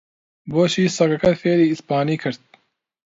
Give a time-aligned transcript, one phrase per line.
[0.51, 2.41] بۆچی سەگەکەت فێری ئیسپانی کرد؟